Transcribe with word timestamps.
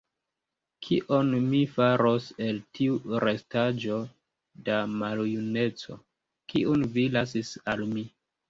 Kion 0.85 1.27
mi 1.49 1.59
faros 1.73 2.29
el 2.45 2.57
tiu 2.79 2.97
restaĵo 3.25 3.99
da 4.71 4.81
maljuneco, 5.03 5.99
kiun 6.55 6.91
vi 6.97 7.09
lasis 7.19 7.57
al 7.75 7.89
mi? 7.95 8.11